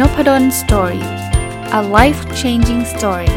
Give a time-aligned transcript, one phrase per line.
[0.00, 1.04] นพด ล story
[1.78, 3.36] a life changing story ส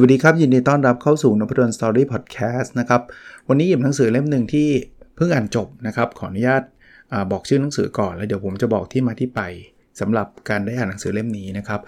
[0.00, 3.02] วัสดีครับ ยินดีต้อนรับเข้าสู่นพดล story พอดแคสต์นะครับ
[3.48, 4.68] วันนี้หยิบหนังสือเล่มหนึ่งที่
[5.16, 6.62] เพิ่งอ่านจบนะครับ ขออนุญาต
[7.12, 9.40] อบอกชื่อหนังสือก่อนแล้วเดี๋ยวผมจะบอกที่มาที่ไป
[10.00, 11.80] สำหรับการได้อ่านหนังสือเล่มนี้นะครับ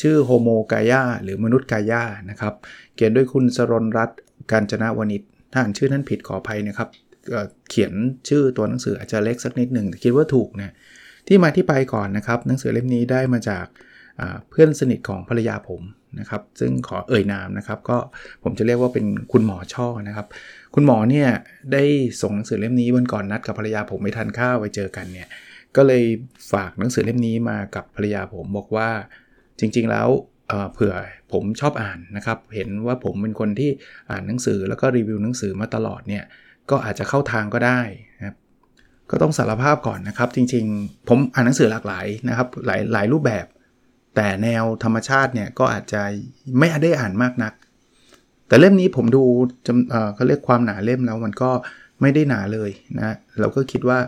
[0.00, 2.54] ชื่อโฮโมกายาหรือมนุษย์กายานะครับ
[2.94, 4.18] เขียนด้วยคุณสรนรัตน์
[4.52, 6.88] การจนาวนิชถ้าอ่านชื่อนั้นผิดขออภัยนะครับ
[7.70, 7.92] เขียน
[8.28, 10.72] ชื่อตัวหนังสืออาจจะเล็กสักนิดหนึ่งแต่คิดว่าถูกนะ
[11.26, 13.66] ที่มาที่ไปก่อนนะครับ หนังสือเล่มนี้ได้มาจาก
[14.50, 15.82] เพื่อนสนิทของภรรยาผม
[16.20, 17.98] นะครับ ซึ่งขอเอ่ยนามนะครับ ก็
[18.42, 20.26] ผมจะเรียกว่าเป็นคุณหมอช่อนะครับ
[20.74, 21.28] คุณหมอเนี่ย
[21.72, 21.82] ได้
[22.22, 25.28] ส่งหนังสือเล่มนี้วันก่อนนัดกับภรรยาผมไปทานข้าวไปเจอกันเนี่ย
[25.76, 26.04] ก็เลย
[26.52, 28.88] ฝากหนังสือเล่มนี้มากับภรรยาผมบอกว่า
[29.60, 30.08] จริง ๆ แล้ว
[30.72, 30.94] เผื่อ
[31.32, 33.70] ผมชอบอ่านนะครับ เห็นว่าผมเป็นคนที่
[34.10, 36.24] อ่านหนังสือแล้วก็รีวิวหนังสือมาตลอดเนี่ย
[36.70, 37.80] ก็อาจจะเข้าทางก็ได้
[38.18, 38.36] นะครับ
[39.10, 43.46] ก็ต้องสารภาพก่อนนะครับ จริง ๆ ผมอ่านหนังสือหลากหลายนะครับหลายหลายรูปแบบ
[44.16, 46.02] แต่แนวธรรมชาติเนี่ยก็อาจจะ
[46.58, 47.52] ไม่ได้อ่านมากนัก
[48.48, 49.24] แต่เล่มนี้ผมดู
[50.14, 51.50] เขาเรียกความหนาเล่มแล้วมันก็
[52.00, 53.98] ไม่ได้หนาเลยนะเราก็คิดว่า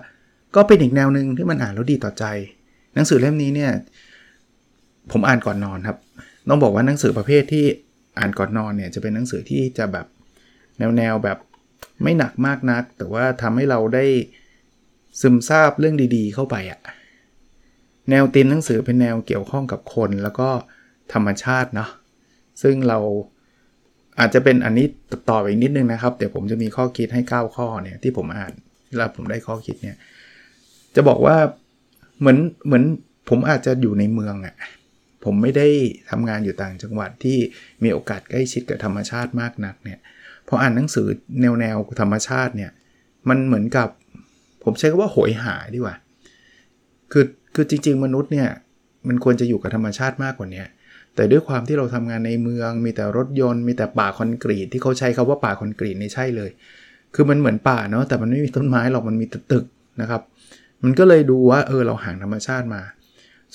[0.57, 2.25] ก็เป็นอีกแนวหนึ่งที่มันอ่านแล้วดีต่อใจ
[2.95, 3.73] หนังสือเล่มนี้เนี่ย
[5.13, 5.99] ผมอ่านก่อนนอนครับ
[6.49, 7.65] ต้องบอกว่าหนังสือประเภทที่
[8.19, 10.07] อ่านก่อนนอนเนี่ยจะเป็นหนังสือที่จะแบบ
[10.79, 11.39] แนวแนวแบบ
[12.03, 14.05] ไม่หนักมากนัก แต่ว่าทำให้เราได้
[15.21, 16.81] ซึมซาบเรื่องดีๆ เข้าไปอะ
[18.11, 20.49] แนวตีมหนังสือเป็นแนวเกี่ยวข้องกับคนแล้วก็
[21.13, 21.91] ธรรมชาติเนาะ
[22.63, 22.99] ซึ่งเรา
[24.19, 24.87] อาจจะเป็นอันนี้
[25.31, 28.53] ต่อไปอีกนิดนึงนะครับ เดี๋ยวผมจะมีข้อคิดให้ 9 ข้อเนี่ยที่ผมอ่าน
[28.97, 29.97] แล้วผมได้ข้อคิดเนี่ย
[30.97, 31.37] จะบอกว่า
[32.21, 32.85] เหมือนเหมือน
[33.29, 34.55] ผมอาจจะอยู่ในเมืองอะ่ะ
[35.25, 35.69] ผมไม่ได้
[36.11, 37.39] ทำงานอยู่ต่างจังหวัดที่
[37.83, 39.99] มีโอกาสใกล้ชิดกับธรรมชาติมากนักเนี่ย
[40.49, 41.07] พออ่านหนังสือ
[41.41, 42.71] แนวแนวธรรมชาติเนี่ย
[43.29, 43.89] มันเหมือนกับ
[44.65, 45.97] ผมใช้คำว่าโหยหาดีกว่า
[47.13, 47.25] คือ
[47.55, 48.49] คือจริง ๆ มนุษย์เนี่ย
[49.09, 50.65] มันควรจะอยู่กับธรรมชาติมากกว่านี้
[51.15, 56.51] แต่ด้วยความที่เราทำงานในเมืองมีแต่รถยนต์ มีแต่ป่าคอนกรีตที่เขาใช้คาว่าป่าคอนกรีตนี่ใช่เลย
[57.15, 59.65] คือมันเหมือนป่าเนาะแต่มันไม่มีต้นไม้หรอกมันมีตึก
[60.01, 60.23] นะครับ
[60.83, 62.83] มันก็เลยดูว่าเออเราห่างธรรมชาติมา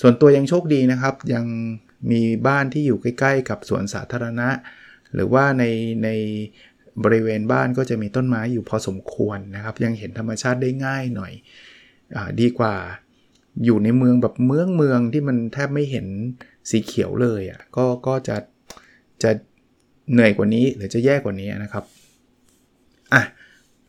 [0.00, 1.44] ส่วนตัวยังโชคดีนะครับ ยัง
[2.10, 4.48] มีบ้านที่อยู่ใกล้ ๆ กับสวนสาธารณะ
[5.14, 5.64] หรือว่าใน
[6.04, 6.08] ใน
[7.04, 11.32] บริเวณบ้านก็จะมีต้นไม้อยู่พอสมควรนะครับ ยังเห็นธรรมชาติได้ง่ายหน่อย
[12.16, 12.74] อดีกว่า
[13.64, 16.06] อยู่ในเมืองแบบเมืองเมืองที่มันแทบไม่เห็น
[16.70, 18.36] สีเขียวเลยอะ่ะก็ก็จะ
[19.22, 19.30] จะ
[20.12, 21.84] เหนื่อยกว่านี้หรือจะแย่กว่านี้นะครับ
[23.14, 23.22] อะ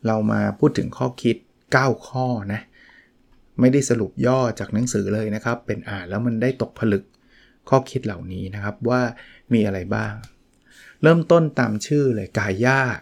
[0.07, 1.35] เรามาพูดถึงข้อคิด
[1.71, 2.61] 9 ข้อนะ
[3.59, 7.03] ไม่ได้สรุปย่อจากหนังสือเลยนะครับ เป็นอ่านแล้วมันได้ตกผลึก
[7.69, 9.01] ข้อคิดเหล่านี้นะครับว่า
[9.53, 10.13] มีอะไรบ้าง
[11.01, 12.99] เริ่มต้นตามชื่อเลยกายยาก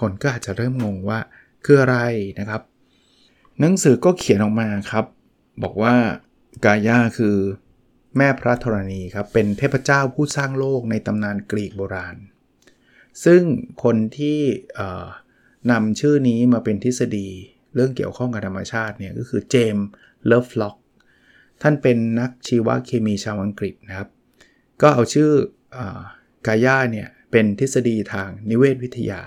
[0.00, 1.20] คนก็อาจจะเริ่มงงว่า
[1.64, 1.98] คืออะไร
[2.38, 2.62] นะครับ
[3.60, 5.04] หนังสือก็เขียนออกมาครับ
[5.62, 5.94] บอกว่า
[6.64, 7.36] กายาคือ
[8.16, 12.16] แม่พระธรณีครับ เป็นเทพเจ้าผู้สร้างโลกในตำนานกรีกโบราณ
[13.24, 13.42] ซึ่ง
[13.84, 14.40] คนที่
[15.70, 17.28] นำชื่อนี้มาเป็นทฤษฎี
[17.74, 19.86] เรื่องเกี่ยวข้องกับธรรมชาติเนี่ยก็คือเจมส์
[20.26, 20.76] เลิฟล็อก
[21.62, 24.08] ท่านเป็นนักชีวเคมีชาวอังกฤษนะครับ
[24.82, 25.30] ก็เอาชื่อ
[26.46, 29.20] กายาเนี่ยเป็นทฤษฎีทางนิเวศวิทยา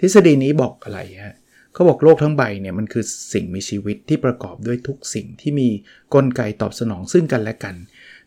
[0.00, 1.36] ทฤษฎีนี้บอกอะไรฮะ
[1.72, 3.04] เขาบอกโลกทั้งใบเนี่ยมันคือ
[3.34, 5.68] สิ่งมีชีวิตที่ประกอบด้วยทุกสิ่งที่มี
[6.14, 7.74] กลไกตอบสนองซึ่งกันและกัน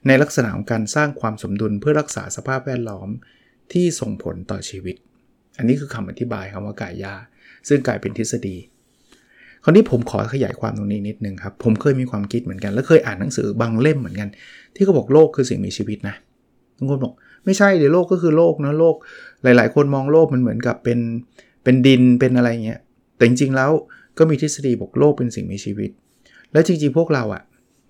[0.07, 3.09] ในลักษณะของการสร้างความสมดุลเพื่อรักษาสภาพแวดล้อม
[3.73, 4.95] ที่ส่งผลต่อชีวิต
[5.57, 7.13] อันนี้คือคำอธิบายคำว่ากายา
[7.67, 8.57] ซึ่งกลายเป็นทฤษฎี
[9.63, 14.29] คราวนี้ผมขอขยายความตรงนี้นิดนึงครับ ผมเคยมีความคิดเหมือนกัน และเคยอ่านหนังสือบางเล่มเหมือนกัน
[14.75, 16.15] ที่เขาบอกโลกคือสิ่งมีชีวิตนะ
[16.77, 17.13] บางคนบอก
[17.45, 18.95] ไม่ใช่เดี๋ยวโลกก็คือโลกนะโลก
[19.43, 20.99] หลาย ๆ คนมองโลกมันเหมือนกับเป็น
[21.63, 22.79] เป็นดินเป็นอะไรเงี้ย
[23.15, 23.71] แต่จริง ๆ แล้ว
[24.17, 25.89] ก็มีทฤษฎีบอกโลกเป็นสิ่งมีชีวิต
[26.51, 27.41] และจริง ๆ พวกเราอะ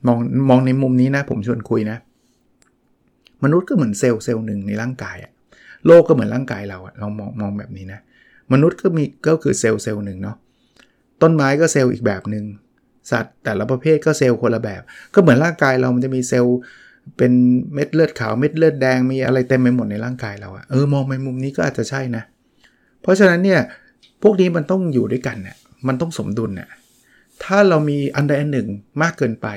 [0.08, 0.18] มอง
[0.50, 1.98] มองในมุมนี้นะ ผมชวนคุยนะ
[3.44, 5.32] มนุษย์ก็เหมือนเซลล์เซลล์หนึ่งในร่างกายอะ
[5.88, 8.00] โลกก็เหมือนร่างกายเราอะเรามองมองแบบนี้นะ
[8.54, 10.38] มนุษย์ก็มีก็คือเซลล์เซลล์หนึ่งเนาะ
[11.22, 12.46] ต้นไม้ก็เซลล์อีกแบบหนึง่ง
[13.12, 14.82] สัตว์แต่ละประเภทก็เซลล์คนละแบบ
[15.14, 16.58] ก็เหมือนร่างกายเรามันจะมีเซลล์
[17.18, 17.32] เป็น
[17.74, 22.24] เม็ดเลือดขาวเม็ดเลือดแดงมีอะไรเต็มไปหมดในร่างกายเราอะเออมองไปมุมนี้ก็อาจจะใช่นะ
[23.02, 23.62] เพราะฉะนั้นเนี่ย
[24.24, 25.58] พวกนี้มันต้องอยู่ด้วยกันเนี่ย
[25.88, 26.70] มันต้องสมดุลเนี่ย
[27.44, 28.68] ถ้าเรามีอันใดอันหนึ่ง
[29.02, 29.48] มากเกินไป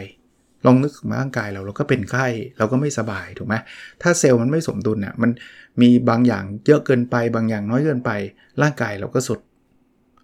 [0.67, 2.27] ลองนึกถึงร่างกายเราเราก็เป็นไข้
[2.59, 3.55] เราก็ไม่สบายถูกไหม
[4.03, 5.31] ถ้าเซลล์มันไม่สมดุลเนี่ยมัน
[5.81, 8.11] มีบางอย่างเยอะเกินไป บางอย่างน้อยเกินไป
[8.63, 9.41] ร่างกายเราก็สุด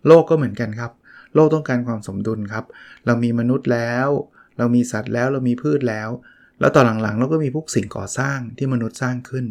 [0.07, 0.93] โลกก็เหมือนกันครับ
[1.35, 2.65] โลกต้องการความสมดุลครับ
[3.06, 4.09] เรามีมนุษย์แล้ว
[4.59, 6.09] เรามีสัตว์แล้วเรามีพืชแล้ว
[6.61, 9.47] แล้วต่อหลังๆ เราก็มีพวกสิ่งก่อสร้างที่มนุษย์สร้างขึ้น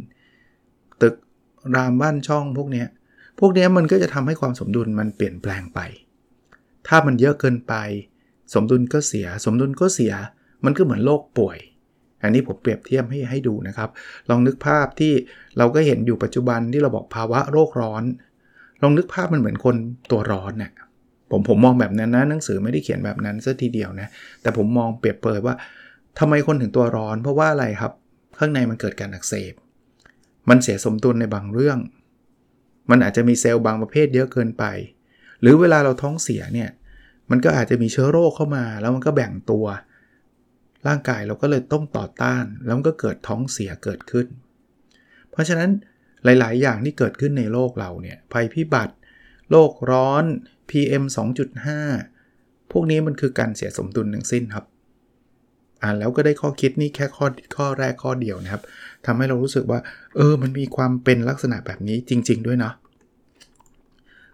[1.01, 1.15] ตึก
[1.75, 2.87] รามบ้านช่องพวกเนี้ย
[3.39, 5.79] พวกเนี้ยมันก็จะทำให้ความสมดุลมันเปลี่ยนแปลงไป
[6.87, 7.73] ถ้ามันเยอะเกินไป
[8.53, 10.13] สมดุลก็เสีย สมดุลก็เสีย
[10.65, 11.57] มันก็เหมือนโรคป่วย
[12.23, 13.89] อันนี้ผมเปรียบเทียบให้ให้ดูนะครับ
[14.29, 15.13] ลองนึกภาพที่
[15.57, 18.03] เราก็เห็นอยู่ปัจจุบันที่เราบอกภาวะโรคร้อน
[18.81, 19.75] ลองนึกภาพมันเหมือนคน
[20.11, 20.71] ตัวร้อนนะ่ะ
[21.31, 24.07] ผมผมมองแบบนั้นนะหนังสือไม่ได้เขียนแบบนั้นซะทีเดียวนะ
[24.41, 25.55] แต่ผมมองเปรียบเปรยว่า
[26.19, 27.93] ทำไมคนถึงตัวร้อน เพราะว่าอะไรครับ
[28.39, 29.53] ข้างในมันเกิดการอักเสบ
[30.49, 31.79] มันเสียสมดุลในบางเรื่อง
[32.89, 34.63] มันอาจจะมีเซลล์บางประเภทเยอะเกินไป
[35.41, 36.69] หรือเวลาเราท้องเสียเนี่ย
[37.31, 39.65] มันก็อาจจะมีเชื้อโรคเข้ามา แล้วมันก็แบ่งตัว
[40.87, 44.27] ร่างกายเราก็เลยต้องต่อต้าน แล้วมันก็เกิดท้องเสียเกิดขึ้น
[45.31, 45.69] เพราะฉะนั้น
[46.23, 48.95] หลาย ๆ อย่างที่เกิดขึ้นในโลกเราเนี่ยภัยพิบัติ
[49.51, 50.23] โลกร้อน
[50.69, 51.03] PM
[51.87, 54.65] 2.5 พวกนี้มันคือการเสียสมดุลทั้งสิ้นครับ
[55.81, 58.61] อ่านแล้วก็ได้ข้อคิดนี่แค่ข้อข้อแรกข้อเดียวนะครับ
[59.05, 59.79] ทำให้เรารู้สึกว่า
[60.15, 62.73] เออ มันมีความเป็นลักษณะแบบนี้จริง ๆ ด้วยเนาะ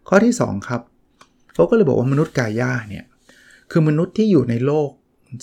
[0.08, 0.82] ข้อที่ 2 ครับ
[1.54, 3.06] เขาก็เลยบอกว่ามนุษย์กายาเนี่ย
[3.72, 4.90] คือมนุษย์ที่อยู่ในโลก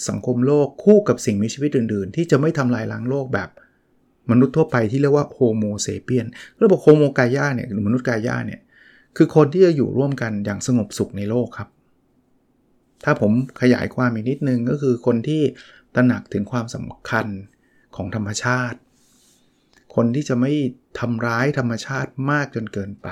[0.08, 3.48] สังคมโลกคู่กับสิ่งมีชีวิตอื่น ๆ ที่จะไม่ทำลายล้างโลกแบบ
[4.30, 8.60] มนุษย์ทั่วไปที่เรียกว่า Homo sapiens เราบอก Homo Gaia เนี่ยหรือมนุษย์กายาเนี่ย
[9.16, 11.68] คือคนที่จะอยู่ร่วมกันอย่างสงบสุขในโลกครับ
[13.04, 15.42] ถ้าผมขยายความอีกนิดนึงก็คือคนที่
[15.94, 17.26] ตระหนักถึงความสำคัญ
[17.96, 18.78] ของธรรมชาติ
[19.94, 20.52] คนที่จะไม่
[20.98, 23.08] ทำร้ายธรรมชาติมากจนเกินไป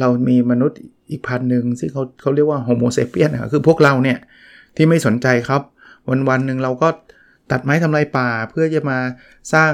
[0.00, 0.78] เรามีมนุษย์
[1.10, 4.18] อีกพันธุ์หนึ่งซึ่งเขาเขาเรียกว่า Homo sapiens นะคือพวกเราเนี่ย
[4.76, 5.62] ที่ไม่สนใจครับ
[6.08, 6.88] วันวันหนึ่งเราก็
[7.50, 8.98] ตัดไม้ทำลายป่าเพื่อจะมา
[9.54, 9.72] สร้าง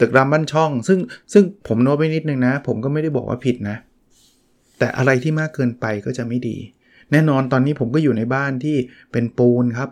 [0.00, 0.98] ตึกรามบ้านช่อง ซึ่ง
[1.32, 3.76] ซึ่งผมโน้ตไปนิดนึงนะ ผมก็ไม่ได้บอกว่าผิดนะ
[4.80, 6.56] แต่อะไรที่มากเกินไปก็จะไม่ดี
[7.12, 8.76] แน่นอนตอนนี้ผมก็อยู่ในบ้านที่
[9.12, 9.90] เป็นปูนครับ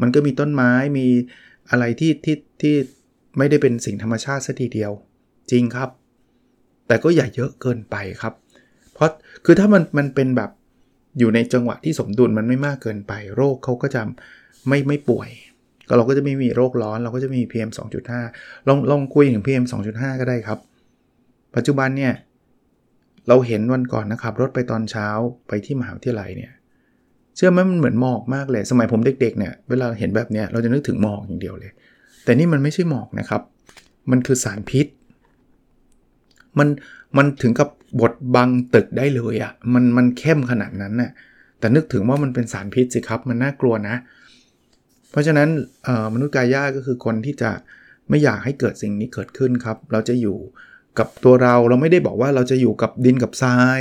[0.00, 1.06] มันก็มีต้นไม้มี
[1.70, 2.74] อะไรที่ที่ที่
[3.38, 4.92] ไม่ได้เป็นสิ่งธรรมชาติสัทีเดียว
[5.50, 5.88] จริงครับ
[6.86, 8.34] แต่ก็อย่าเยอะเกินไปครับ
[8.94, 9.10] เพราะ
[9.44, 10.50] คือถ้ามันมันเป็นแบบ
[11.18, 14.02] อยู่ในจังหวะที่สมดุลมันไม่มากเกินไป โรคเขาก็จะ
[14.68, 15.28] ไม่ไม่ป่วย
[15.88, 17.70] ก็เราก็จะไม่มีโรคร้อน เราก็จะมี PM
[18.18, 20.58] 2.5 ลองลองคุยถึง PM 2.5 ก็ได้ครับ
[21.56, 22.12] ปัจจุบันเนี่ย
[23.28, 25.08] เราเห็นวันก่อนนะครับ รถไปตอนเช้า
[25.48, 26.52] ไปที่มหาวิทยาลัยเนี่ย
[27.36, 31.72] เชื่อไหมมันเหมือนหมอกมากเลย สมัยผมเด็กๆเนี่ยเวลาเห็นแบบเนี้ยเราจะนึกถึงหมอกอย่างเดียวเลย
[32.24, 33.42] แต่นี่มันไม่ใช่หมอกนะครับ
[34.10, 34.86] มันคือสารพิษ
[36.58, 36.68] มัน
[37.16, 37.68] มันถึงกับ
[38.00, 41.10] บดบังตึกได้เลยอะ่ะมันมันเข้มขนาดนั้นน่ะ
[41.58, 43.96] แต่นึกถึงว่ามันเป็นสารพิษสิครับ มันน่ากลัวนะ
[45.10, 45.48] เพราะฉะนั้น
[46.14, 47.50] มนุษย์กายาก็คือคนที่จะ
[48.08, 50.36] ไม่อยากให้เกิดสิ่งนี้เกิดขึ้นครับ เราจะอยู่
[50.98, 53.80] กับตัวเราเราไม่ได้บอกว่าเราจะอยู่กับดินกับทราย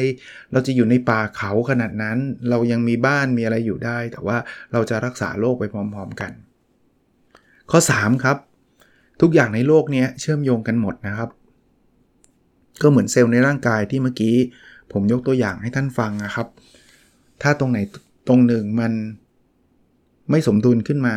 [0.52, 2.18] เราจะอยู่ในป่าเขาขนาดนั้น
[2.50, 4.38] เรายังมีบ้านมีอะไรอยู่ได้ แต่ว่า
[4.74, 6.32] เราจะรักษาโลกไปพร้อม ๆกัน
[7.72, 8.38] ข้อ 3 ครับ
[9.22, 11.30] ทุกอย่างในโลกนี้เชื่อมโยงกันหมดนะครับ
[12.82, 14.36] ก็เหมือนเซลล์ในร่างกายที่เมื่อกี้
[14.92, 16.48] ผมยกตัวอย่างให้ท่านฟังนะครับ
[17.42, 17.80] ถ้าตรงไหน
[18.28, 18.92] ตรงหนึ่งมัน
[20.30, 21.16] ไม่สมดุลขึ้นมา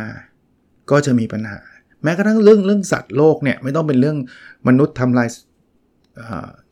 [0.91, 1.59] ก็จะมีปัญหา
[2.03, 4.17] แม้กระทั่งเรื่องเรื่องสัตว์โลกเนี่ยไม่ต้องเป็นเรื่อง
[4.67, 5.27] มนุษย์ทำลาย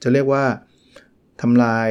[0.02, 0.44] จะเรียกว่า
[1.42, 1.90] ทำลาย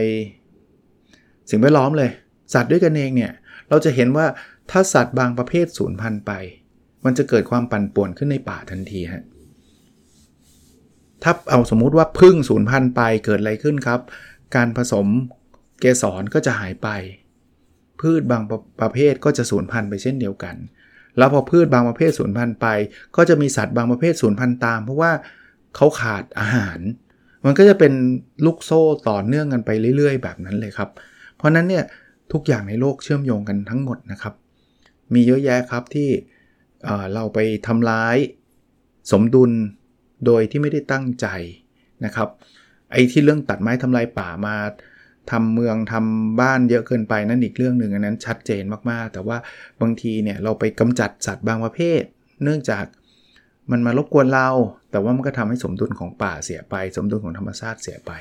[1.50, 2.10] สิ่งแวดล้อมเลย
[2.54, 3.32] สัตว์ด้วยกันเองเนี่ย
[3.68, 4.26] เราจะเห็นว่า
[4.70, 6.32] ถ้าสัตว์บางประเภทสูญพันธุ์ไป
[7.04, 9.24] มันจะเกิดความปั่นป่วนขึ้นในป่าทันทีฮะ
[11.22, 14.00] ถ้าเอาสมมุติว่าพึ่งสูญพันธุ์ไปเกิดอะไรขึ้นครับ
[14.56, 15.06] การผสม
[15.80, 16.88] เกสรก็จะหายไป
[18.00, 20.56] พืชบางประประเภทก็จะสูญพันธุ์ไปเช่นเดียวกัน
[21.18, 22.66] แล้วพอพืชบางประเภทสูญพันธุ์ไป
[23.16, 25.12] ก็จะมีสัตว์บางประเภทสูญพันธุ์ตาม เพราะว่า
[25.76, 26.80] เขาขาดอาหาร
[27.44, 27.92] มันก็จะเป็น
[28.44, 30.90] ลูกโซ่ต่อเนื่องกันไปเรื่อย ๆ แบบนั้นเลยครับ
[31.36, 31.84] เพราะนั้นเนี่ย
[32.32, 34.34] ทุกอย่างในโลกเชื่อมโยงกันทั้งหมดนะครับ
[35.14, 36.08] มีเยอะแยะครับที่
[37.14, 38.16] เราไปทำร้าย
[39.12, 39.50] สมดุล
[40.26, 41.26] โดยที่ไม่ได้ตั้งใจ
[42.04, 42.28] นะครับ
[42.92, 44.56] ไอ้ที่เรื่องตัดไม้ทำลายป่ามา
[45.30, 49.36] ทำเมืองทำบ้านเยอะเกินไปนั่นอีกเรื่องหนึ่งอันนั้นชัดเจนมากๆ แต่ว่า
[49.80, 52.02] บางทีเนี่ยเราไปกำจัดสัตว์บางประเภท
[52.42, 52.84] เนื่องจาก
[53.70, 54.48] มันมารบกวนเรา
[54.94, 58.12] แต่ว่ามันก็ทำให้สมดุลของป่าเสียไป สมดุลของธรรมชาติเสียไป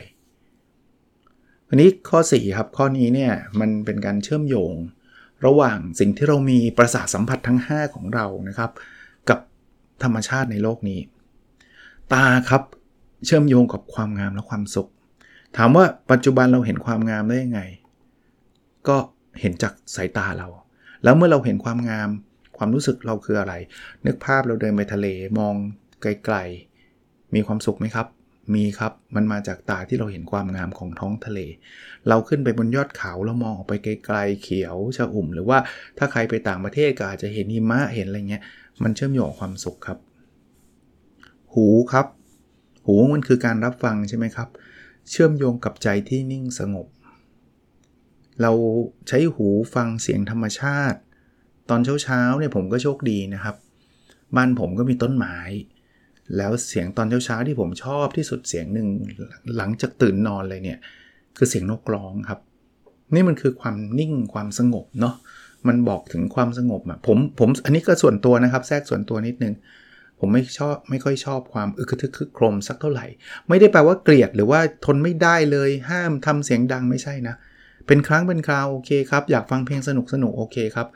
[1.67, 4.73] อันนี้ข้อ4ครับข้อนี้เนี่ยมันเป็นการเชื่อมโยง
[5.45, 8.71] ระหว่างสิ่งที่เรามีประสาทสัมผัสทั้ง 5 ของเรานะครับ
[9.29, 9.39] กับ
[10.03, 10.99] ธรรมชาติในโลกนี้
[12.13, 12.63] ตาครับ
[13.25, 14.89] เชื่อมโยงกับความงามและความสุข
[15.57, 17.61] ถามว่าปัจจุบันเราเห็นความงามได้ยังไง
[18.87, 18.97] ก็
[19.39, 20.47] เห็นจากสายตาเรา
[21.03, 22.09] แล้วเมื่อเราเห็นความงาม
[22.57, 23.53] ความรู้สึกเราคืออะไร
[24.05, 25.07] นึกภาพเราเดินไปทะเล
[25.39, 25.55] มอง
[26.03, 28.07] ไกลๆ มีความสุขไหมครับ
[28.55, 31.39] มีครับ มันมาจากตาที่เราเห็นความงามของท้องทะเล
[32.07, 35.57] เราขึ้นไปบนยอดเขาแล้วมองออกไปไกลๆ เขียวชะอุ่ม หรือว่า
[35.97, 38.43] ถ้าใครไปต่างประเทศก็อาจจะเห็นหิมะเห็นอะไรเงี้ย
[38.83, 39.97] มันเชื่อมโยงความสุขครับ
[41.53, 42.07] หูครับ
[42.85, 44.49] หูมันคือการรับฟังใช่ไหมครับ
[45.09, 46.87] เชื่อมโยงกับใจที่นิ่งสงบ
[48.41, 48.51] เรา
[49.07, 50.99] ใช้หูฟังเสียงธรรมชาติ
[51.69, 53.55] ตอนเช้าๆเนี่ยผมก็โชคดีนะครับ
[54.35, 55.37] บ้านผมก็มีต้นไม้
[56.37, 58.87] แล้วเสียงตอนเช้าๆที่ผมชอบที่สุดเสียงหนึ่ง
[59.57, 60.79] หลังจากตื่นนอนเลยเนี่ย
[61.37, 62.39] คือเสียงนกร้องครับ
[63.13, 65.15] นี่มันคือความนิ่งความสงบเนาะ
[65.67, 69.53] มันบอกถึงความสงบอะผมผมอันนี้ก็ส่วนตัวนะครับ แทรกส่วนตัวนิดนึง
[70.19, 73.05] ผมไม่ชอบไม่ค่อยชอบความอึกทึกคึกโครมสักเท่าไหร่
[73.49, 77.35] ไม่ได้แปลว่าเกลียดหรือว่าทนไม่ได้เลย ห้ามทำเสียงดังไม่ใช่นะ
[77.87, 80.87] เป็นครั้งเป็นคราวโอเคครับอยากฟังเพลงสนุกสนุกโอเคครับ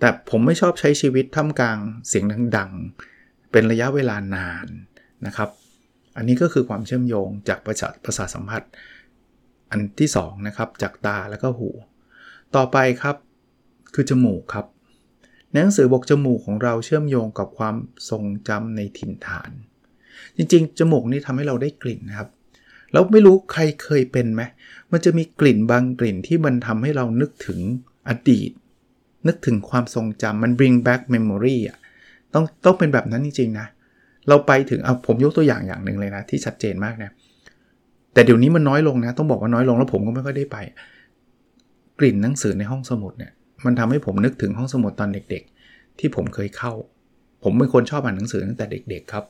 [0.00, 2.24] แต่ผมไม่ชอบใช้ชีวิตท่ามกลางเสียง
[2.56, 3.11] ดังๆ
[3.52, 4.66] เป็นระยะเวลานาน
[5.26, 5.50] นะครับ
[6.16, 8.62] อันนี้ก็คือความเชื่อมโยงจากประสาทประสาทสัมผัส
[9.70, 11.70] อันที่2นะครับจากตาแล้วก็หู
[12.56, 13.16] ต่อไปครับ
[13.94, 14.66] คือจมูกครับ
[15.50, 17.76] ในหนังสือบอกจมูกของเราเชื่อมโยงกับความ
[18.10, 19.50] ทรงจำในถิ่นฐาน
[20.36, 22.28] จริงๆ จมูกนี่ทำให้เราได้กลิ่นนะครับ
[22.92, 24.42] แล้วไม่รู้ใครเคยเป็นไหม
[24.92, 27.60] มันจะมีกลิ่นบางกลิ่นที่มันทำให้เรานึกถึง
[28.08, 28.50] อดีต
[29.26, 31.78] นึกถึงความทรงจำมัน bring back memory อะ
[32.34, 33.66] ต้องต้องเป็นแบบนั้นจริงๆนะ
[34.28, 37.10] เราไปถึงเอาผมยกตัวอย่างอย่างหนึ่งเลยนะที่ชัดเจนมากนะ
[38.14, 40.56] แต่เดี๋ยวนี้มันน้อยลงนะ ต้องบอกว่าน้อยลงแล้วผมก็ไม่ค่อยได้ไป
[41.98, 43.32] กลิ่นหนังสือในห้องสมุดเนี่ย
[43.64, 46.72] มันทำให้ผมนึกถึงห้องสมุดตอนเด็ก ๆ ที่ผมเคยเข้า
[47.44, 49.24] ผมเป็นคนชอบอ่านหนังสือตั้งแต่เด็ก ๆ ครับ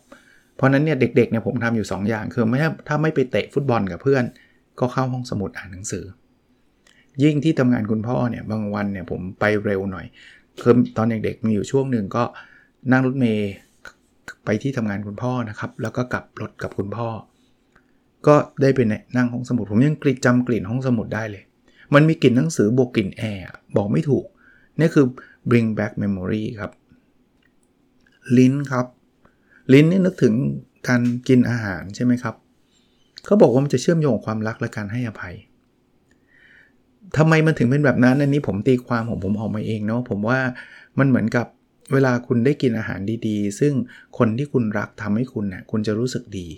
[0.57, 4.25] เพราะนั้นเนี่ยเด็กๆเนี่ยผมทำอยู่ 2 อย่างคือไม่ถ้าไม่ไปเตะฟุตบอลกับเพื่อน
[4.81, 6.05] ก็เข้าห้องสมุดอ่านหนังสือ
[7.23, 10.07] ยิ่งที่ทำงานคุณพ่อเนี่ยบางวันเนี่ยผมไปเร็วหน่อย
[10.63, 12.25] คือตอนเด็กๆมีอยู่ช่วงหนึ่งก็
[12.91, 13.51] นั่งรถเมย์
[14.45, 17.09] ไปที่ทำงานคุณพ่อนะครับ แล้วก็กลับรถกับคุณพ่อ
[18.27, 18.81] ก็ได้ไป
[19.17, 21.43] นั่งห้องสมุด ผมยังกลิ่นจำกลิ่นห้องสมุดได้เลย
[21.95, 23.45] มันมีกลิ่นหนังสือบวกกลิ่นแอร์
[23.77, 24.25] บอกไม่ถูก
[24.79, 25.07] นี่คือ
[25.51, 26.73] bring back memory ครับ
[28.39, 28.87] ลิ้นครับ
[29.73, 30.35] ลิ้นนี่นึกถึง
[30.89, 32.35] การกินอาหารใช่ไหมครับ
[33.25, 35.35] เขาบอกว่ามันจะเชื่อมโยงความรักและการให้อภัย
[37.17, 40.39] ทำไมมันถึงเป็นแบบนั้นอันนี้ผมตีความของผมออกมาเองเนาะผมว่า
[40.99, 41.47] มันเหมือนกับ
[41.93, 43.75] เวลาคุณได้กินอาหารดีๆ ซึ่ง
[44.19, 46.49] คนที่คุณรักทำให้คุณนะ่ะคุณจะรู้สึกดี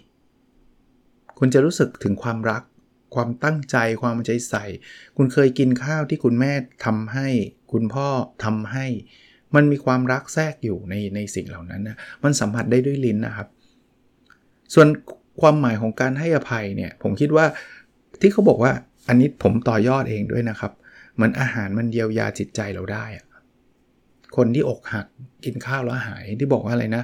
[1.38, 2.62] คุณจะรู้สึกถึงความรัก
[3.14, 4.64] ความตั้งใจ ความใจใส่
[5.16, 6.52] คุณเคยกินข้าวที่คุณแม่
[6.84, 7.28] ทำให้
[7.72, 8.08] คุณพ่อ
[8.44, 8.86] ทำให้
[9.54, 13.48] มันมีความรักแทรกอยู่ในในสิ่งเหล่านั้นนะมันสัมผัสได้ด้วยลิ้นนะครับ
[14.74, 14.88] ส่วน
[15.40, 17.46] ความหมายของการให้อภัยเนี่ย ผมคิดว่า
[18.20, 18.72] ที่เขาบอกว่า
[19.08, 20.72] อันนี้ผมต่อยอดเองด้วยนะครับ
[21.14, 23.24] เหมือนอาหารมันเยียวยาจิตใจเราได้อะ
[24.36, 25.06] คนที่อกหัก
[25.44, 27.02] กินข้าวแล้วหายที่บอกว่าอะไรนะ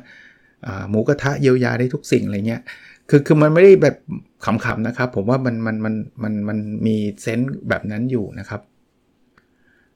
[0.91, 2.63] หมูกระทะเยียวยาได้ทุกสิ่งอะไรเงี้ย
[3.09, 3.97] คือคือมันไม่ได้แบบ
[4.45, 8.61] ขำๆนะครับ ผมว่ามันมันมันมันมันมีเซนส์แบบนั้นอยู่นะครับ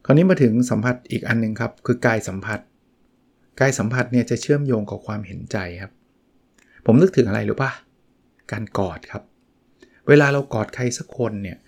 [0.04, 2.60] คราวนี้มาถึงสัมผัสอีกอันนึงครับ คือกายสัมผัส
[3.60, 5.92] กายสัมผัสเนี่ยจะเชื่อมโยงกับความเห็นใจครับ
[6.86, 7.70] ผมนึกถึงอะไรหรือปะ
[8.52, 9.22] การกอดครับ
[10.08, 11.58] เวลาเรากอดใครสักคนเนี่ย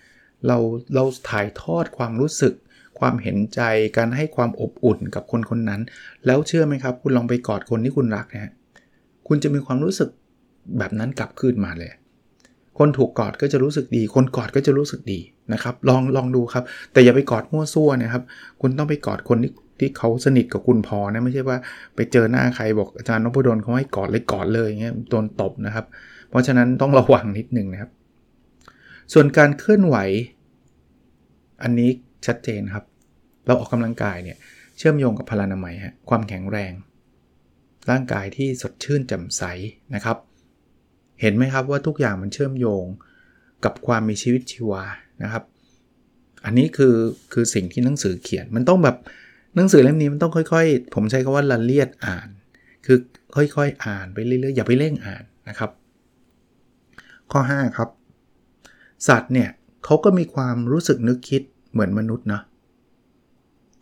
[0.47, 0.57] เรา
[0.95, 2.53] เราถ่ายทอดความรู้สึก
[2.99, 3.61] ความเห็นใจ
[3.97, 5.81] การให้ความอบอุ่นกับคนคนนั้น
[6.25, 8.53] แล้วเชื่อไหมครับ คุณลองไปกอดคนที่คุณรักนะ
[9.27, 10.09] คุณจะมีความรู้สึก
[10.77, 11.91] แบบนั้นกลับคืนมาเลย
[12.77, 15.19] คนถูกกอดก็จะรู้สึกดี คนกอดก็จะรู้สึกดี
[15.53, 16.63] นะครับ ลองลองดูครับ
[16.93, 18.23] แต่อย่าไปกอดมั่วซั่วนะครับ
[18.61, 21.57] คุณต้องไปกอดคนที่ที่เขาสนิทกับคุณพอนะไม่ใช่ว่า
[21.95, 25.85] ไปเจอหน้าใครบอกอาจารย์นพดลเขาให้กอดเลยกอดเลยเงี้ยโดนตบนะครับ
[26.29, 27.91] เพราะฉะนั้นต้องระวังนิดนึงนะครับ
[29.13, 29.97] ส่วนการเคลื่อนไหว
[31.63, 31.89] อันนี้
[32.27, 32.85] ชัดเจนครับ
[33.45, 34.37] เราออกกำลังกายเนี่ย
[34.77, 36.73] เชื่อมโยงกับพลานามัยฮะความแข็งแรง
[37.89, 39.43] ร่างกายที่สดชื่นแจ่มใส
[39.95, 40.17] นะครับ
[41.21, 42.85] เห็นไหมครับว่าทุกอย่างมันเชื่อมโยง
[43.65, 44.83] กับความมีชีวิตชีวา
[45.23, 45.43] นะครับ
[46.45, 46.95] อันนี้คือ
[47.33, 48.97] คือสิ่งที่หนังสือเขียนมันต้องแบบ
[49.55, 52.29] หนังสือเล่มนี้มันต้องค่อยๆ ผมใช้คำว่าละเลียดอ่าน
[52.85, 52.97] คือ
[53.35, 55.71] ค่อยๆ อ่านไปเรื่อยๆอย่าไปเร่งอ่านนะครับ
[57.31, 57.89] ข้อ 5 ครับ
[59.07, 59.49] สัตว์เนี่ย
[59.85, 61.41] เขาก็มีความรู้สึกนึกคิด
[61.77, 62.43] เหมือนมนุษย์เนาะ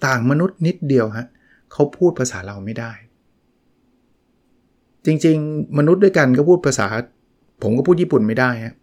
[0.06, 1.26] ต่างมนุษย์นิดเดียวฮะ
[1.72, 2.92] เขาพูดภาษาเราไม่ได้
[5.06, 6.86] จริงๆ มนุษย์ด้วยกันก็พูดภาษา
[7.64, 8.74] ผมก็พูดญี่ปุ่นไม่ได้ฮะ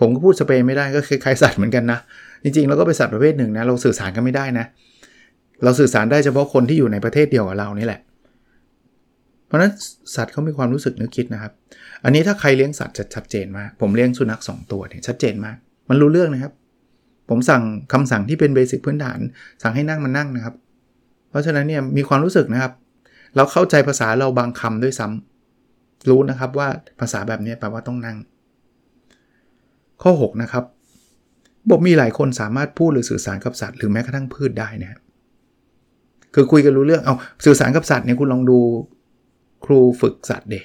[0.00, 1.98] ผมก็พูดสเปนไม่ได้ก็คล้ายๆสัตว์เหมือนกันนะ
[2.44, 4.66] จริงๆเราก็เป็นสัตว์ประเภทหนึ่งนะเราสื่อสารกันไม่ได้นะ
[5.64, 8.00] เราสื่อสารได้เฉพาะคนที่อยู่ในประเทศเดียวกับเรานี่แหละ
[9.46, 9.72] เพราะนั้น
[10.16, 11.52] สัตว์เขามีความรู้สึกนึกคิดนะครับ
[12.04, 15.56] อันนี้ถ้าใครเลี้ยงสัตว์จะชัดเจนมาก ผมเลี้ยงสุนัข2ตัวเนี่ยชัดเจนมาก
[15.88, 16.52] มันรู้เรื่องนะครับ
[17.28, 19.18] ผมสั่งคำสั่งที่เป็นเบสิกพื้นฐาน
[19.62, 20.54] สั่งให้นั่งมานั่งนะครับ
[21.30, 22.72] เพราะฉะนั้นเนี่ยมีความรู้สึกนะครับ
[23.36, 26.68] เราเข้าใจภาษาเราบางคำด้วยซ้ำรู้นะครับว่า
[27.00, 28.16] ภาษาแบบนี้แปลว่าต้องนั่ง
[30.02, 30.64] ข้อ 6 นะครับ
[31.70, 34.98] บอกมีหลายคนสามารถพูดหรือสื่อสารกับสัตว์หรือแม้กระทั่งพืชได้นะ
[36.34, 38.58] คือคุยกันรู้เรื่องเอาสื่อสารกับสัตว์เนี่ยคุณลองดู
[39.64, 40.60] ครูฝึกสัตว์เด็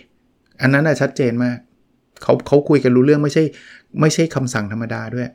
[0.61, 1.57] อันนั้นน่ะชัดเจนมาก
[2.23, 3.43] เขาเขาคุยกันรู้เรื่องไม่ใช่
[4.01, 5.27] ไม่ใช่คำสั่งธรรมดาด้วย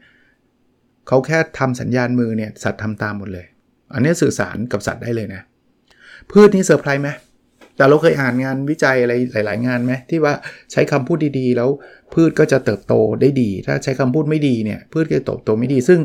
[1.08, 3.46] เขาแค่ทำสัญญาณมือเนี่ยสัตว์ทำตามหมดเลย
[3.94, 5.42] อันนี้สื่อสารกับสัตว์ได้เลยนะ
[6.30, 7.10] พืชนี่เซอร์ไพรส์ไหม
[7.76, 10.34] แต่เราเคยอ่านงานวิจัยอะไรหลาย ๆ งานไหมที่ว่า
[10.72, 11.68] ใช้คำพูดดีๆ แล้ว
[12.14, 15.98] พืชก็จะเติบโตได้ดี ถ้าใช้คำพูดไม่ดีเนี่ยพืชก็จะเติบโตไม่ดี ซึ่ง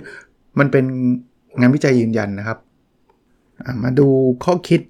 [0.60, 0.86] มันเป็น
[1.60, 2.58] งานวิจัยยืนยันนะครับ
[3.84, 4.08] มาดู
[4.46, 4.82] ข้อคิด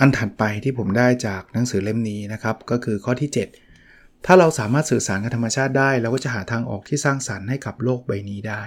[0.00, 3.30] อันถัดไปที่ผมได้จากหนังสือเล่มนี้นะครับ ก็คือข้อที่
[3.76, 8.62] 7 ถ้าเราสามารถสื่อสารกับธรรมชาติได้ เราก็จะหาทางออกที่สร้างสารรค์ให้กับโลกใบนี้ได้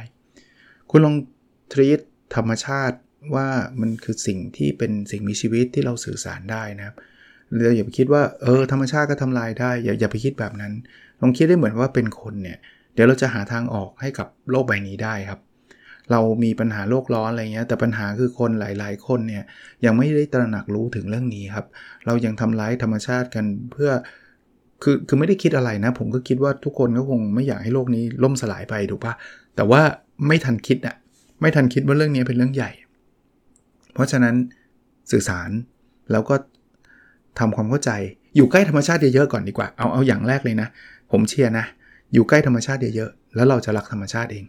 [0.92, 1.16] คุณลอง
[1.74, 2.00] ทรีต
[2.36, 2.98] ธรรมชาติ
[3.36, 3.48] ว่า
[3.82, 6.96] มันคือสิ่งที่เป็นสิ่งมีชีวิตที่เราสื่อสารได้นะครับ
[7.64, 10.74] เราอย่าไปคิดว่าเออธรรมชาติก็ทำลายได้อย่าอย่าไปคิดแบบนั้น
[11.22, 12.58] ลองคิดได้เหมือนว่าเป็นคนเนี่ย
[12.94, 15.40] เดี๋ยวเราจะหาทางออกให้กับโลกใบนี้ได้ครับ
[16.12, 19.44] เรามีปัญหาโลกร้อนอะไรเงี้ยแต่ปัญหาคือคนหลาย ๆ คนเนี่ย
[19.86, 21.66] ยังไม่ได้ตระหนักรู้ถึงเรื่องนี้ครับ
[22.06, 23.92] เรายังทำร้ายธรรมชาติกันเพื่อ
[24.84, 29.14] คือคือไม่ได้คิดอะไรนะ ผมก็คิดว่าทุกคนก็คงไม่อยากให้โลกนี้ล่มสลายไปถูกปะ
[29.56, 29.82] แต่ว่า
[30.28, 30.96] ไม่ทันคิดอะ
[31.42, 32.72] ไม่ทันคิดว่าเรื่องนี้เป็นเรื่องใหญ่
[33.94, 34.36] เพราะฉะนั้น
[35.12, 35.50] สื่อสาร
[36.12, 36.36] แล้วก็
[37.40, 37.92] ทำความเข้าใจ
[38.36, 40.68] อยู่ใกล้ธรรมชาติเยอะๆก่อนดีกว่าเอาเอาอย่างแรกเลยนะ
[41.12, 41.66] ผมเชียร์นะ
[42.14, 44.46] อยู่ใกล้ธรรมชาติเยอะๆแล้วเราจะรักธรรมชาติเอง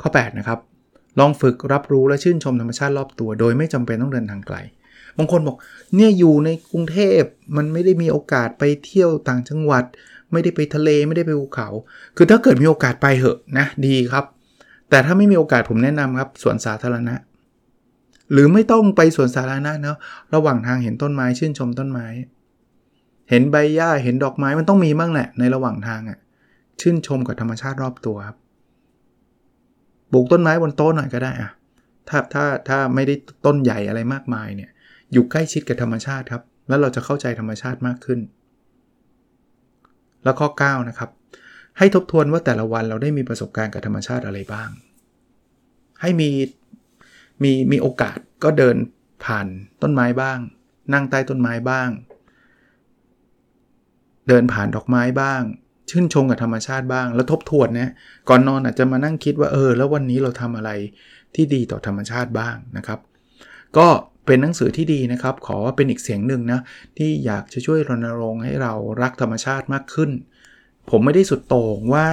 [0.00, 0.58] ข้อ 8 นะครับ
[1.18, 4.56] ลองฝึกรับรู้และชื่นชมธรรมชาติรอบตัว โดยไม่จำเป็นต้องเดินทางไกล
[5.18, 5.56] บางคนบอก
[5.94, 7.22] เนี่ยอยู่ในกรุงเทพ
[7.56, 9.84] มันไม่ได้มีโอกาสไปเที่ยวต่างจังหวัด
[10.32, 11.68] ไม่ได้ไปทะเลไม่ได้ไปภูเขา
[12.16, 14.24] คือถ้าเกิดมีโอกาสไปเหอะนะดีครับ
[14.90, 17.14] แต่ถ้าไม่มีโอกาสผมแนะนำครับสวนสาธารณะ
[18.32, 19.96] หรือไม่ต้องไปสวนสาธารณะเนาะ
[20.34, 22.06] ระหว่างทางเห็นต้นไม้ชื่นชมต้นไม้
[23.30, 26.18] เห็นใบหญ้าเห็นดอกไม้มันต้องมีบ้างแหละในระหว่างทางอะ่ะ
[26.80, 28.36] ชื่นชมกับธรรมชาติรอบตัวครับ
[30.12, 31.50] ปลูกต้นไม้บนโต๊ะหน่อยก็ได้อะ
[32.08, 33.14] ถ้าถ้าถ้าไม่ได้
[33.46, 34.70] ต้นใหญ่อะไรมากมายเนี่ย
[35.12, 38.20] อยู่ใกล้ชิดกับธรรมชาติครับ แล้วเราจะเข้าใจธรรมชาติมากขึ้น
[40.24, 41.10] แล้วข้อ9นะครับ
[41.78, 44.68] ให้ทบทวนว่าแต่ละวันเราได้มีประสบการณ์กับธรรมชาติอะไรบ้าง
[46.00, 46.30] ให้มี
[47.42, 48.76] มีมีโอกาสก็เดิน
[49.24, 49.46] ผ่าน
[49.82, 50.38] ต้นไม้บ้าง
[50.92, 51.88] นั่งใต้ต้นไม้บ้าง
[54.28, 55.40] เดินผ่านดอกไม้บ้าง
[55.90, 57.92] ชื่นชมกับธรรมชาติบ้าง แล้วทบทวนนะ
[58.28, 60.70] ก่อนนอนอาจจะมานั่งคิดว่าเออ แล้ววันนี้เราทำอะไร
[61.34, 63.00] ที่ดีต่อธรรมชาติบ้างนะครับ
[63.76, 63.88] ก็
[64.26, 66.60] เป็นหนังสือที่ดีนะครับ ขอว่าเป็นอีกเสียงหนึ่งนะ
[66.98, 70.10] ที่อยากจะช่วยรณรงค์ให้เรารักธรรมชาติมากขึ้น
[70.90, 72.06] ผมไม่ได้สุดโต่งว่า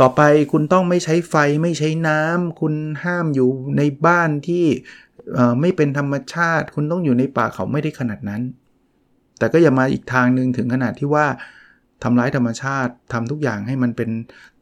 [0.00, 0.20] ต่อไป
[0.52, 4.64] คุณต้องไม่ใช้ไฟไม่ใช้น้ำคุณห้ามอยู่ในบ้านที่
[5.60, 8.42] ไม่เป็นธรรมชาติ คุณต้องอยู่ในป่าเขาไม่ได้ขนาดนั้น
[9.38, 11.26] แต่ก็อย่ามาอีกทางหนึ่งถึงขนาดที่ว่า
[12.02, 14.10] ทำร้ายธรรมชาติทำทุกอย่างให้มันเป็น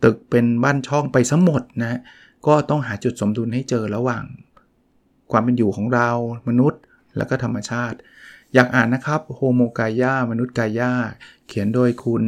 [0.04, 2.00] ตึกเป็นบ้านช่องไปสมหมดนะ
[2.46, 4.24] ก็ต้องหาจุดสมดุลให้เจอระหว่าง
[5.32, 6.08] ความเป็นอยู่ของเรา
[6.48, 6.80] มนุษย์
[7.16, 7.96] แล้วก็ธรรมชาติ
[8.54, 10.92] อยากอ่านนะครับโฮโมกายามนุษย์กายา
[11.48, 12.22] เขียนโดยคุณ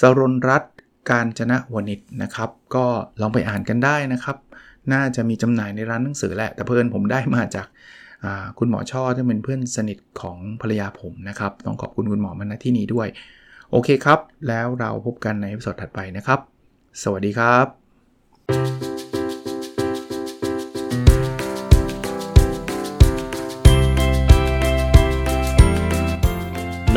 [0.00, 0.64] สรนรัต
[1.10, 2.86] การจนะวณิชนะครับ ก็
[3.20, 4.36] ลองไปอ่านกันได้นะครับ
[4.92, 7.66] น่าจะมีจำหน่ายในร้านหนังสือแหละ แต่เพื่อนผมได้มาจาก
[8.58, 13.08] คุณหมอช่อที่เป็นเพื่อนสนิทของภรรยาผมนะครับ ต้องขอบคุณคุณหมอมาณที่นี้ด้วย
[13.70, 16.40] โอเคครับ แล้วเราพบกันในสดถัดไปนะครับ
[17.02, 18.87] สวัสดีครับ